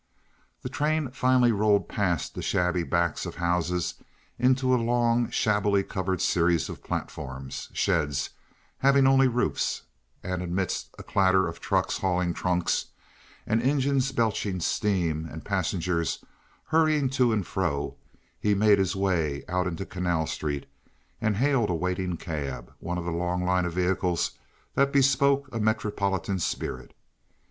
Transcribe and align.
The 0.63 0.67
train 0.67 1.11
finally 1.11 1.51
rolled 1.51 1.87
past 1.87 2.33
the 2.33 2.41
shabby 2.41 2.81
backs 2.81 3.27
of 3.27 3.35
houses 3.35 3.93
into 4.39 4.73
a 4.73 4.81
long, 4.81 5.29
shabbily 5.29 5.83
covered 5.83 6.21
series 6.21 6.69
of 6.69 6.83
platforms—sheds 6.83 8.31
having 8.79 9.05
only 9.05 9.27
roofs—and 9.27 10.41
amidst 10.41 10.95
a 10.97 11.03
clatter 11.03 11.47
of 11.47 11.59
trucks 11.59 11.99
hauling 11.99 12.33
trunks, 12.33 12.87
and 13.45 13.61
engines 13.61 14.11
belching 14.11 14.59
steam, 14.59 15.29
and 15.31 15.45
passengers 15.45 16.25
hurrying 16.69 17.07
to 17.11 17.31
and 17.31 17.45
fro 17.45 17.93
he 18.39 18.55
made 18.55 18.79
his 18.79 18.95
way 18.95 19.43
out 19.47 19.67
into 19.67 19.85
Canal 19.85 20.25
Street 20.25 20.65
and 21.21 21.37
hailed 21.37 21.69
a 21.69 21.75
waiting 21.75 22.17
cab—one 22.17 22.97
of 22.97 23.05
a 23.05 23.11
long 23.11 23.43
line 23.45 23.65
of 23.65 23.73
vehicles 23.73 24.31
that 24.73 24.91
bespoke 24.91 25.47
a 25.53 25.59
metropolitan 25.59 26.39
spirit. 26.39 26.95